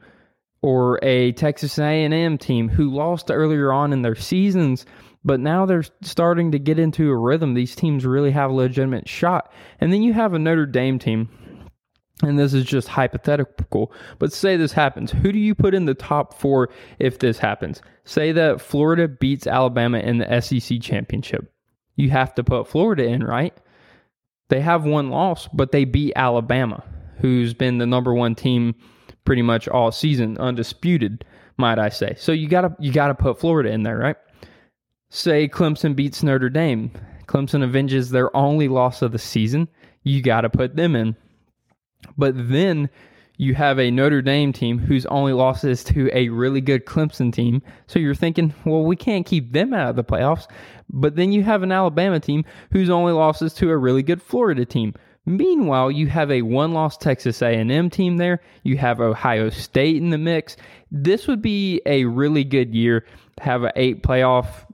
or 0.61 0.99
a 1.03 1.33
Texas 1.33 1.77
A&M 1.77 2.37
team 2.37 2.69
who 2.69 2.89
lost 2.89 3.29
earlier 3.29 3.73
on 3.73 3.91
in 3.91 4.01
their 4.01 4.15
seasons 4.15 4.85
but 5.25 5.39
now 5.39 5.65
they're 5.65 5.83
starting 6.03 6.51
to 6.51 6.59
get 6.59 6.77
into 6.77 7.09
a 7.09 7.17
rhythm. 7.17 7.55
These 7.55 7.75
teams 7.75 8.05
really 8.05 8.29
have 8.31 8.51
a 8.51 8.53
legitimate 8.53 9.09
shot. 9.09 9.51
And 9.81 9.91
then 9.91 10.03
you 10.03 10.13
have 10.13 10.35
a 10.35 10.39
Notre 10.39 10.67
Dame 10.67 10.99
team 10.99 11.29
and 12.23 12.39
this 12.39 12.53
is 12.53 12.63
just 12.63 12.87
hypothetical, 12.87 13.91
but 14.19 14.31
say 14.31 14.55
this 14.55 14.71
happens. 14.71 15.11
Who 15.11 15.31
do 15.31 15.39
you 15.39 15.53
put 15.53 15.73
in 15.73 15.85
the 15.85 15.93
top 15.93 16.33
four 16.39 16.69
if 16.99 17.19
this 17.19 17.37
happens? 17.37 17.81
Say 18.05 18.31
that 18.31 18.61
Florida 18.61 19.07
beats 19.07 19.47
Alabama 19.47 19.99
in 19.99 20.19
the 20.19 20.41
SEC 20.41 20.81
championship. 20.81 21.51
You 21.95 22.09
have 22.11 22.33
to 22.35 22.43
put 22.43 22.67
Florida 22.67 23.05
in, 23.05 23.23
right? 23.23 23.53
They 24.49 24.61
have 24.61 24.85
one 24.85 25.09
loss, 25.09 25.47
but 25.49 25.71
they 25.71 25.85
beat 25.85 26.13
Alabama, 26.15 26.83
who's 27.17 27.53
been 27.53 27.79
the 27.79 27.85
number 27.85 28.13
one 28.13 28.35
team 28.35 28.75
pretty 29.25 29.41
much 29.41 29.67
all 29.67 29.91
season, 29.91 30.37
undisputed, 30.37 31.25
might 31.57 31.79
I 31.79 31.89
say. 31.89 32.15
So 32.17 32.31
you 32.31 32.47
gotta 32.47 32.75
you 32.79 32.91
gotta 32.93 33.15
put 33.15 33.39
Florida 33.39 33.71
in 33.71 33.83
there, 33.83 33.97
right? 33.97 34.17
Say 35.09 35.47
Clemson 35.47 35.95
beats 35.95 36.23
Notre 36.23 36.49
Dame. 36.49 36.91
Clemson 37.27 37.63
avenges 37.63 38.11
their 38.11 38.35
only 38.35 38.67
loss 38.67 39.01
of 39.01 39.11
the 39.11 39.19
season. 39.19 39.67
You 40.03 40.21
gotta 40.21 40.49
put 40.49 40.75
them 40.75 40.95
in. 40.95 41.15
But 42.17 42.33
then 42.49 42.89
you 43.37 43.53
have 43.55 43.79
a 43.79 43.91
Notre 43.91 44.21
Dame 44.21 44.53
team 44.53 44.77
whose 44.77 45.05
only 45.07 45.33
loss 45.33 45.63
is 45.63 45.83
to 45.85 46.09
a 46.13 46.29
really 46.29 46.61
good 46.61 46.85
Clemson 46.85 47.33
team. 47.33 47.61
So 47.87 47.99
you're 47.99 48.15
thinking, 48.15 48.53
well, 48.65 48.83
we 48.83 48.95
can't 48.95 49.25
keep 49.25 49.51
them 49.51 49.73
out 49.73 49.89
of 49.89 49.95
the 49.95 50.03
playoffs. 50.03 50.47
But 50.89 51.15
then 51.15 51.31
you 51.31 51.43
have 51.43 51.63
an 51.63 51.71
Alabama 51.71 52.19
team 52.19 52.45
whose 52.71 52.89
only 52.89 53.11
loss 53.11 53.41
is 53.41 53.53
to 53.55 53.71
a 53.71 53.77
really 53.77 54.03
good 54.03 54.21
Florida 54.21 54.65
team. 54.65 54.93
Meanwhile, 55.25 55.91
you 55.91 56.07
have 56.07 56.29
a 56.29 56.43
one-loss 56.43 56.97
Texas 56.97 57.41
A&M 57.41 57.89
team 57.89 58.17
there. 58.17 58.41
You 58.63 58.77
have 58.77 59.01
Ohio 59.01 59.49
State 59.49 59.97
in 59.97 60.11
the 60.11 60.19
mix. 60.19 60.55
This 60.91 61.27
would 61.27 61.41
be 61.41 61.81
a 61.87 62.05
really 62.05 62.43
good 62.43 62.75
year 62.75 63.05
to 63.37 63.43
have 63.43 63.63
an 63.63 63.71
eight 63.75 64.03
playoff 64.03 64.64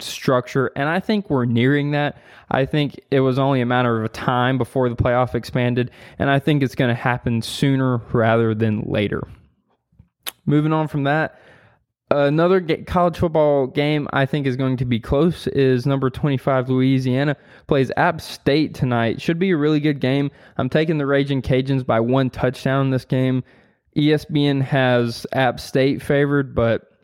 structure, 0.00 0.70
and 0.76 0.88
I 0.88 1.00
think 1.00 1.30
we're 1.30 1.44
nearing 1.44 1.92
that. 1.92 2.18
I 2.50 2.64
think 2.64 3.00
it 3.10 3.20
was 3.20 3.38
only 3.38 3.60
a 3.60 3.66
matter 3.66 3.98
of 3.98 4.04
a 4.04 4.08
time 4.08 4.58
before 4.58 4.88
the 4.88 4.96
playoff 4.96 5.34
expanded, 5.34 5.90
and 6.18 6.30
I 6.30 6.38
think 6.38 6.62
it's 6.62 6.74
going 6.74 6.88
to 6.88 6.94
happen 6.94 7.42
sooner 7.42 7.98
rather 8.12 8.54
than 8.54 8.82
later. 8.82 9.26
Moving 10.46 10.72
on 10.72 10.88
from 10.88 11.04
that, 11.04 11.38
another 12.10 12.60
college 12.86 13.18
football 13.18 13.66
game 13.66 14.08
I 14.12 14.26
think 14.26 14.46
is 14.46 14.56
going 14.56 14.78
to 14.78 14.84
be 14.84 14.98
close 14.98 15.46
is 15.48 15.86
number 15.86 16.10
25 16.10 16.70
Louisiana 16.70 17.36
plays 17.66 17.90
App 17.96 18.20
State 18.20 18.74
tonight. 18.74 19.20
Should 19.20 19.38
be 19.38 19.50
a 19.50 19.56
really 19.56 19.80
good 19.80 20.00
game. 20.00 20.30
I'm 20.56 20.70
taking 20.70 20.98
the 20.98 21.06
Raging 21.06 21.42
Cajuns 21.42 21.84
by 21.84 22.00
one 22.00 22.30
touchdown 22.30 22.86
in 22.86 22.90
this 22.90 23.04
game. 23.04 23.44
ESPN 23.96 24.62
has 24.62 25.26
App 25.32 25.60
State 25.60 26.02
favored, 26.02 26.54
but 26.54 26.97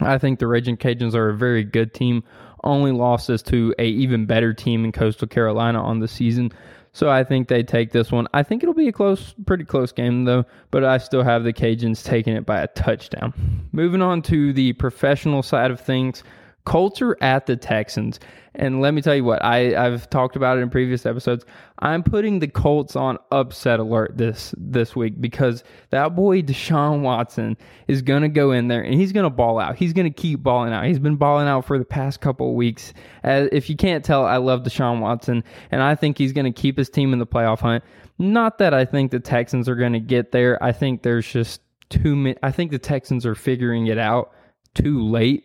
I 0.00 0.18
think 0.18 0.38
the 0.38 0.46
Raging 0.46 0.76
Cajuns 0.76 1.14
are 1.14 1.28
a 1.28 1.36
very 1.36 1.64
good 1.64 1.94
team. 1.94 2.24
Only 2.62 2.92
lost 2.92 3.28
losses 3.28 3.42
to 3.44 3.74
a 3.78 3.86
even 3.86 4.26
better 4.26 4.54
team 4.54 4.84
in 4.84 4.92
Coastal 4.92 5.28
Carolina 5.28 5.82
on 5.82 6.00
the 6.00 6.08
season. 6.08 6.50
So 6.92 7.10
I 7.10 7.24
think 7.24 7.48
they 7.48 7.62
take 7.62 7.90
this 7.90 8.12
one. 8.12 8.28
I 8.32 8.42
think 8.42 8.62
it'll 8.62 8.74
be 8.74 8.88
a 8.88 8.92
close, 8.92 9.34
pretty 9.46 9.64
close 9.64 9.92
game 9.92 10.24
though, 10.24 10.46
but 10.70 10.84
I 10.84 10.98
still 10.98 11.22
have 11.22 11.44
the 11.44 11.52
Cajuns 11.52 12.04
taking 12.04 12.34
it 12.36 12.46
by 12.46 12.60
a 12.60 12.68
touchdown. 12.68 13.68
Moving 13.72 14.00
on 14.00 14.22
to 14.22 14.52
the 14.52 14.72
professional 14.74 15.42
side 15.42 15.70
of 15.70 15.80
things, 15.80 16.22
Colts 16.64 17.02
are 17.02 17.16
at 17.20 17.46
the 17.46 17.56
Texans. 17.56 18.18
And 18.56 18.80
let 18.80 18.94
me 18.94 19.02
tell 19.02 19.16
you 19.16 19.24
what, 19.24 19.44
I, 19.44 19.74
I've 19.74 20.08
talked 20.10 20.36
about 20.36 20.58
it 20.58 20.60
in 20.60 20.70
previous 20.70 21.04
episodes. 21.04 21.44
I'm 21.80 22.04
putting 22.04 22.38
the 22.38 22.46
Colts 22.46 22.94
on 22.94 23.18
upset 23.32 23.80
alert 23.80 24.16
this 24.16 24.54
this 24.56 24.94
week 24.94 25.20
because 25.20 25.64
that 25.90 26.14
boy 26.14 26.40
Deshaun 26.40 27.00
Watson 27.00 27.56
is 27.88 28.00
gonna 28.00 28.28
go 28.28 28.52
in 28.52 28.68
there 28.68 28.82
and 28.82 28.94
he's 28.94 29.12
gonna 29.12 29.28
ball 29.28 29.58
out. 29.58 29.76
He's 29.76 29.92
gonna 29.92 30.10
keep 30.10 30.42
balling 30.42 30.72
out. 30.72 30.86
He's 30.86 31.00
been 31.00 31.16
balling 31.16 31.48
out 31.48 31.64
for 31.64 31.78
the 31.78 31.84
past 31.84 32.20
couple 32.20 32.54
weeks. 32.54 32.94
As, 33.24 33.48
if 33.50 33.68
you 33.68 33.76
can't 33.76 34.04
tell, 34.04 34.24
I 34.24 34.36
love 34.36 34.62
Deshaun 34.62 35.00
Watson, 35.00 35.42
and 35.72 35.82
I 35.82 35.96
think 35.96 36.16
he's 36.16 36.32
gonna 36.32 36.52
keep 36.52 36.78
his 36.78 36.88
team 36.88 37.12
in 37.12 37.18
the 37.18 37.26
playoff 37.26 37.58
hunt. 37.58 37.82
Not 38.18 38.58
that 38.58 38.72
I 38.72 38.84
think 38.84 39.10
the 39.10 39.20
Texans 39.20 39.68
are 39.68 39.74
gonna 39.74 40.00
get 40.00 40.30
there. 40.30 40.62
I 40.62 40.70
think 40.70 41.02
there's 41.02 41.26
just 41.26 41.60
too 41.90 42.14
many. 42.14 42.36
I 42.42 42.52
think 42.52 42.70
the 42.70 42.78
Texans 42.78 43.26
are 43.26 43.34
figuring 43.34 43.88
it 43.88 43.98
out 43.98 44.30
too 44.74 45.02
late 45.02 45.44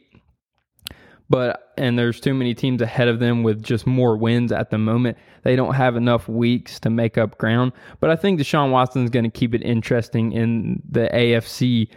but 1.29 1.73
and 1.77 1.97
there's 1.97 2.19
too 2.19 2.33
many 2.33 2.53
teams 2.53 2.81
ahead 2.81 3.07
of 3.07 3.19
them 3.19 3.43
with 3.43 3.63
just 3.63 3.85
more 3.85 4.17
wins 4.17 4.51
at 4.51 4.71
the 4.71 4.77
moment. 4.77 5.17
They 5.43 5.55
don't 5.55 5.75
have 5.75 5.95
enough 5.95 6.27
weeks 6.27 6.79
to 6.81 6.89
make 6.89 7.17
up 7.17 7.37
ground. 7.37 7.71
But 7.99 8.09
I 8.09 8.15
think 8.15 8.39
Deshaun 8.39 8.71
Watson 8.71 9.03
is 9.03 9.09
going 9.09 9.25
to 9.25 9.31
keep 9.31 9.53
it 9.53 9.61
interesting 9.61 10.33
in 10.33 10.81
the 10.89 11.09
AFC 11.13 11.89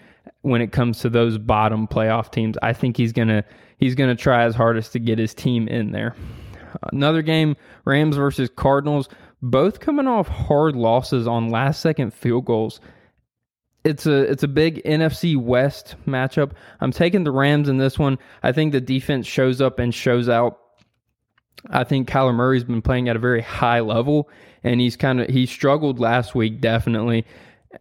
when 0.43 0.61
it 0.61 0.73
comes 0.73 1.01
to 1.01 1.09
those 1.09 1.39
bottom 1.39 1.87
playoff 1.89 2.31
teams. 2.31 2.57
I 2.63 2.73
think 2.73 2.97
he's 2.97 3.13
gonna 3.13 3.45
he's 3.79 3.95
gonna 3.95 4.15
try 4.15 4.45
his 4.45 4.55
hardest 4.55 4.93
to 4.93 4.99
get 4.99 5.19
his 5.19 5.35
team 5.35 5.69
in 5.69 5.93
there. 5.93 6.15
Another 6.93 7.23
game, 7.23 7.57
Rams 7.85 8.17
versus 8.17 8.49
Cardinals, 8.55 9.09
both 9.43 9.81
coming 9.81 10.07
off 10.07 10.29
hard 10.29 10.75
losses 10.77 11.27
on 11.27 11.49
last 11.49 11.81
second 11.81 12.15
field 12.15 12.45
goals 12.45 12.81
it's 13.85 14.07
a 14.07 14.31
it's 14.31 14.43
a 14.43 14.49
big 14.49 14.83
NFC 14.85 15.37
West 15.37 15.97
matchup. 16.07 16.53
I'm 16.81 16.93
taking 16.93 17.25
the 17.25 17.33
Rams 17.33 17.69
in 17.69 17.79
this 17.79 17.99
one. 17.99 18.19
I 18.43 18.53
think 18.53 18.73
the 18.73 18.81
defense 18.81 19.27
shows 19.27 19.61
up 19.61 19.79
and 19.79 19.95
shows 19.95 20.29
out. 20.29 20.59
I 21.71 21.85
think 21.85 22.09
Kyler 22.09 22.35
Murray's 22.35 22.65
been 22.65 22.83
playing 22.83 23.09
at 23.09 23.17
a 23.17 23.21
very 23.21 23.43
high 23.43 23.81
level, 23.81 24.29
and 24.63 24.81
he's 24.81 24.97
kind 24.97 25.21
of 25.21 25.29
he 25.29 25.47
struggled 25.47 25.99
last 25.99 26.35
week 26.35 26.61
definitely. 26.61 27.27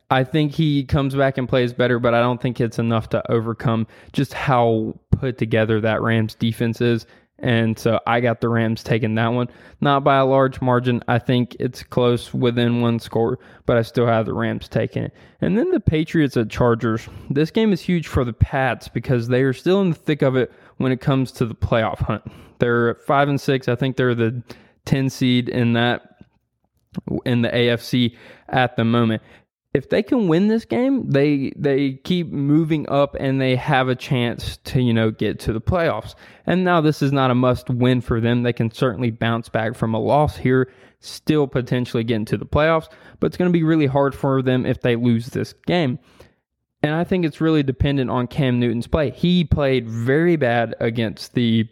I 0.10 0.24
think 0.24 0.54
he 0.54 0.86
comes 0.86 1.16
back 1.16 1.38
and 1.38 1.50
plays 1.50 1.74
better, 1.74 2.00
but 2.00 2.14
I 2.14 2.22
don't 2.22 2.42
think 2.42 2.62
it's 2.62 2.80
enough 2.80 3.10
to 3.10 3.30
overcome 3.32 3.88
just 4.14 4.34
how 4.34 4.98
put 5.12 5.38
together 5.38 5.82
that 5.82 6.02
Rams 6.02 6.36
defense 6.36 6.80
is. 6.80 7.06
And 7.42 7.78
so 7.78 8.00
I 8.06 8.20
got 8.20 8.40
the 8.40 8.50
Rams 8.50 8.84
taking 8.84 9.16
that 9.16 9.28
one. 9.30 9.50
Not 9.82 10.04
by 10.04 10.18
a 10.18 10.26
large 10.26 10.62
margin. 10.62 11.04
I 11.08 11.18
think 11.18 11.56
it's 11.60 11.82
close 11.82 12.34
within 12.34 12.82
one 12.82 13.00
score, 13.00 13.40
but 13.66 13.78
I 13.78 13.82
still 13.82 14.06
have 14.06 14.28
the 14.28 14.34
Rams 14.34 14.68
taking 14.68 15.04
it. 15.04 15.14
And 15.42 15.58
then 15.58 15.72
the 15.72 15.80
Patriots 15.80 16.38
at 16.38 16.50
Chargers. 16.50 17.08
This 17.30 17.50
game 17.50 17.74
is 17.74 17.82
huge 17.82 18.08
for 18.08 18.24
the 18.24 18.34
Pats 18.34 18.88
because 18.88 19.28
they 19.28 19.42
are 19.42 19.54
still 19.54 19.82
in 19.82 19.90
the 19.90 19.96
thick 19.96 20.22
of 20.22 20.36
it 20.36 20.52
when 20.78 20.92
it 20.92 21.02
comes 21.02 21.32
to 21.34 21.46
the 21.46 21.56
playoff 21.56 22.00
hunt. 22.00 22.24
They're 22.60 22.96
5 22.96 23.30
and 23.30 23.42
6. 23.42 23.68
I 23.68 23.76
think 23.76 23.98
they're 23.98 24.16
the 24.16 24.44
10 24.86 25.10
seed 25.10 25.50
in 25.50 25.74
that 25.74 26.08
in 27.26 27.42
the 27.42 27.50
AFC 27.50 28.16
at 28.50 28.76
the 28.76 28.84
moment. 28.84 29.22
If 29.74 29.90
they 29.90 30.04
can 30.04 30.28
win 30.28 30.48
this 30.48 30.66
game, 30.66 31.10
they 31.10 31.54
they 31.56 31.94
keep 31.94 32.30
moving 32.30 32.90
up 32.90 33.16
and 33.18 33.40
they 33.40 33.56
have 33.56 33.88
a 33.88 33.96
chance 33.96 34.58
to, 34.66 34.82
you 34.82 34.94
know, 34.94 35.12
get 35.12 35.40
to 35.42 35.54
the 35.54 35.62
playoffs. 35.62 36.16
And 36.46 36.66
now 36.66 36.82
this 36.82 37.02
is 37.02 37.14
not 37.14 37.32
a 37.32 37.36
must 37.36 37.70
win 37.70 38.02
for 38.02 38.20
them. 38.20 38.44
They 38.44 38.52
can 38.52 38.72
certainly 38.72 39.12
bounce 39.12 39.48
back 39.48 39.76
from 39.76 39.94
a 39.94 40.00
loss 40.00 40.36
here, 40.36 40.70
still 41.00 41.48
potentially 41.48 42.04
get 42.04 42.16
into 42.16 42.38
the 42.38 42.46
playoffs, 42.46 42.90
but 43.20 43.28
it's 43.28 43.38
going 43.38 43.50
to 43.50 43.58
be 43.58 43.64
really 43.64 43.86
hard 43.86 44.14
for 44.14 44.42
them 44.42 44.66
if 44.66 44.82
they 44.82 44.98
lose 44.98 45.28
this 45.28 45.54
game. 45.66 46.00
And 46.84 46.94
I 46.94 47.04
think 47.04 47.26
it's 47.26 47.40
really 47.40 47.64
dependent 47.64 48.10
on 48.10 48.28
Cam 48.28 48.60
Newton's 48.60 48.88
play. 48.88 49.12
He 49.12 49.44
played 49.44 49.88
very 49.88 50.36
bad 50.36 50.76
against 50.80 51.34
the 51.34 51.68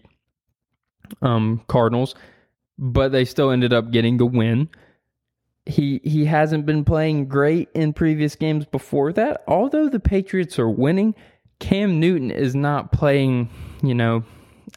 um, 1.22 1.64
Cardinals, 1.68 2.16
but 2.78 3.12
they 3.12 3.26
still 3.26 3.50
ended 3.50 3.74
up 3.74 3.92
getting 3.92 4.18
the 4.18 4.26
win. 4.26 4.70
He 5.70 6.02
he 6.04 6.26
hasn't 6.26 6.66
been 6.66 6.84
playing 6.84 7.28
great 7.28 7.70
in 7.74 7.94
previous 7.94 8.36
games 8.36 8.66
before 8.66 9.14
that. 9.14 9.44
Although 9.48 9.88
the 9.88 10.00
Patriots 10.00 10.58
are 10.58 10.70
winning, 10.70 11.14
Cam 11.60 12.00
Newton 12.00 12.32
is 12.32 12.56
not 12.56 12.92
playing, 12.92 13.50
you 13.84 13.94
know, 13.94 14.24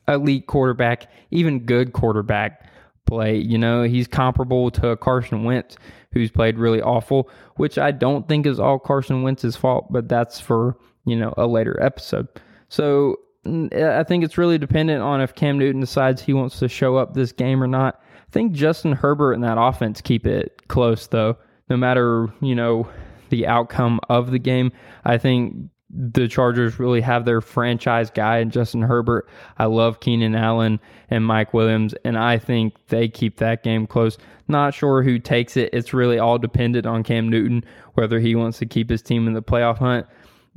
elite 0.06 0.46
quarterback, 0.46 1.10
even 1.30 1.60
good 1.60 1.92
quarterback 1.92 2.68
play. 3.06 3.36
You 3.36 3.58
know, 3.58 3.82
he's 3.82 4.06
comparable 4.06 4.70
to 4.72 4.96
Carson 4.96 5.44
Wentz, 5.44 5.76
who's 6.12 6.30
played 6.30 6.58
really 6.58 6.82
awful, 6.82 7.30
which 7.56 7.78
I 7.78 7.90
don't 7.90 8.28
think 8.28 8.46
is 8.46 8.60
all 8.60 8.78
Carson 8.78 9.22
Wentz's 9.22 9.56
fault, 9.56 9.90
but 9.90 10.08
that's 10.08 10.40
for, 10.40 10.76
you 11.04 11.16
know, 11.16 11.32
a 11.36 11.46
later 11.46 11.80
episode. 11.82 12.28
So 12.68 13.16
I 13.46 14.04
think 14.04 14.24
it's 14.24 14.38
really 14.38 14.58
dependent 14.58 15.02
on 15.02 15.20
if 15.20 15.34
Cam 15.34 15.58
Newton 15.58 15.80
decides 15.80 16.22
he 16.22 16.32
wants 16.32 16.58
to 16.60 16.68
show 16.68 16.96
up 16.96 17.14
this 17.14 17.32
game 17.32 17.62
or 17.62 17.66
not. 17.66 18.00
I 18.32 18.34
think 18.34 18.52
Justin 18.52 18.92
Herbert 18.92 19.34
and 19.34 19.44
that 19.44 19.58
offense 19.60 20.00
keep 20.00 20.26
it 20.26 20.66
close, 20.68 21.06
though. 21.06 21.36
No 21.68 21.76
matter 21.76 22.32
you 22.40 22.54
know 22.54 22.88
the 23.28 23.46
outcome 23.46 24.00
of 24.08 24.30
the 24.30 24.38
game, 24.38 24.72
I 25.04 25.18
think 25.18 25.68
the 25.90 26.26
Chargers 26.28 26.78
really 26.78 27.02
have 27.02 27.26
their 27.26 27.42
franchise 27.42 28.10
guy 28.10 28.38
in 28.38 28.48
Justin 28.48 28.80
Herbert. 28.80 29.28
I 29.58 29.66
love 29.66 30.00
Keenan 30.00 30.34
Allen 30.34 30.80
and 31.10 31.26
Mike 31.26 31.52
Williams, 31.52 31.94
and 32.06 32.16
I 32.16 32.38
think 32.38 32.74
they 32.88 33.06
keep 33.06 33.36
that 33.36 33.62
game 33.62 33.86
close. 33.86 34.16
Not 34.48 34.72
sure 34.72 35.02
who 35.02 35.18
takes 35.18 35.58
it. 35.58 35.68
It's 35.74 35.92
really 35.92 36.18
all 36.18 36.38
dependent 36.38 36.86
on 36.86 37.02
Cam 37.02 37.28
Newton, 37.28 37.62
whether 37.96 38.18
he 38.18 38.34
wants 38.34 38.58
to 38.60 38.66
keep 38.66 38.88
his 38.88 39.02
team 39.02 39.26
in 39.26 39.34
the 39.34 39.42
playoff 39.42 39.76
hunt. 39.76 40.06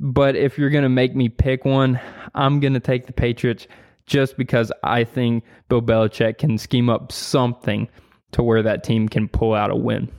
But 0.00 0.34
if 0.34 0.56
you're 0.56 0.70
going 0.70 0.82
to 0.82 0.88
make 0.88 1.14
me 1.14 1.28
pick 1.28 1.66
one, 1.66 2.00
I'm 2.34 2.58
going 2.58 2.72
to 2.72 2.80
take 2.80 3.06
the 3.06 3.12
Patriots 3.12 3.66
just 4.06 4.36
because 4.36 4.72
I 4.82 5.04
think 5.04 5.44
Bill 5.68 5.82
Belichick 5.82 6.38
can 6.38 6.58
scheme 6.58 6.88
up 6.88 7.12
something 7.12 7.88
to 8.32 8.42
where 8.42 8.62
that 8.62 8.84
team 8.84 9.08
can 9.08 9.28
pull 9.28 9.54
out 9.54 9.70
a 9.70 9.76
win. 9.76 10.10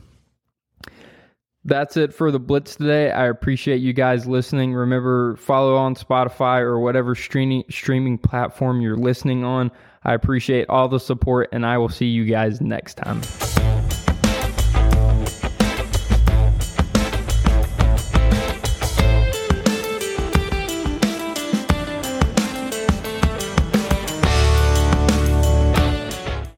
That's 1.65 1.97
it 1.97 2.13
for 2.13 2.31
the 2.31 2.39
Blitz 2.39 2.77
today. 2.77 3.11
I 3.11 3.25
appreciate 3.25 3.81
you 3.81 3.91
guys 3.91 4.25
listening. 4.25 4.73
Remember, 4.73 5.35
follow 5.35 5.75
on 5.75 5.95
Spotify 5.95 6.61
or 6.61 6.79
whatever 6.79 7.13
streaming 7.13 7.65
streaming 7.69 8.17
platform 8.17 8.79
you're 8.79 8.95
listening 8.95 9.43
on. 9.43 9.71
I 10.05 10.13
appreciate 10.13 10.69
all 10.69 10.87
the 10.87 10.99
support, 10.99 11.49
and 11.51 11.65
I 11.65 11.77
will 11.77 11.89
see 11.89 12.05
you 12.05 12.23
guys 12.23 12.61
next 12.61 12.95
time. 12.95 13.21